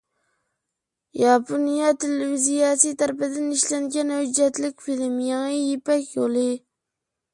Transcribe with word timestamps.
ياپونىيە 1.23 1.91
تېلېۋىزىيەسى 2.03 2.93
تەرىپىدىن 3.01 3.53
ئىشلەنگەن 3.57 4.15
ھۆججەتلىك 4.17 4.83
فىلىم: 4.87 5.23
«يېڭى 5.29 5.61
يىپەك 5.61 6.13
يولى». 6.19 6.49